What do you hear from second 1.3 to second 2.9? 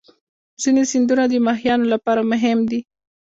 ماهیانو لپاره مهم دي.